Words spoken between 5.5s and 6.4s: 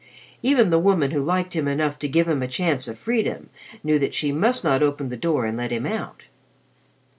let him out.